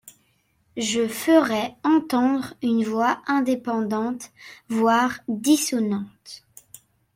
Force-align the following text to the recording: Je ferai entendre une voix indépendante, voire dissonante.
Je 0.77 1.07
ferai 1.07 1.75
entendre 1.83 2.55
une 2.63 2.83
voix 2.83 3.21
indépendante, 3.27 4.31
voire 4.67 5.19
dissonante. 5.27 6.41